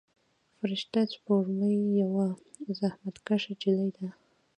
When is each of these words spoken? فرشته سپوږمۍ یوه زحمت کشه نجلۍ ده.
فرشته 0.57 0.99
سپوږمۍ 1.13 1.77
یوه 2.01 2.27
زحمت 2.79 3.15
کشه 3.27 3.51
نجلۍ 3.59 3.89
ده. 3.97 4.07